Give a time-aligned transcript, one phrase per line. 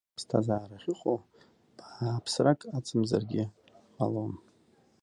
[0.09, 1.17] Аԥсҭазаара ахьыҟоу
[1.77, 3.43] бааԥсрак ацымзаргьы
[3.95, 4.33] ҟалом…